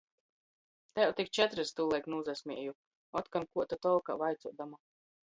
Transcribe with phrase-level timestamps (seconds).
[0.99, 1.73] Tev tik četrys!
[1.79, 2.73] tūlaik nūsasmieju,
[3.21, 4.81] otkon kuo ta tolkā vaicuodama.